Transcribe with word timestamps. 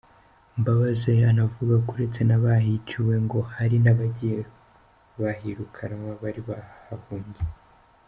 Mbabazi 0.59 1.11
anavuga 1.31 1.75
ko 1.85 1.89
uretse 1.95 2.21
n’abahiciwe, 2.25 3.13
ngo 3.25 3.39
hari 3.55 3.77
n’abagiye 3.83 4.39
bahirukanwa 5.21 6.11
bari 6.21 6.41
bahahungiye. 6.49 7.45